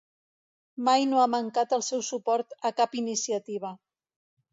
[0.87, 3.75] Mai no ha mancat el seu suport a cap iniciativa.